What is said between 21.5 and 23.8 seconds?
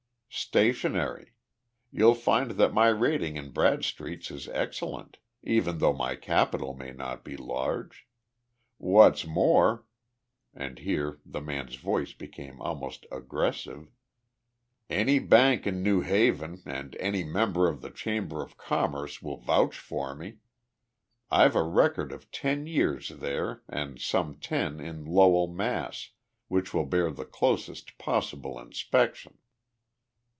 a record of ten years there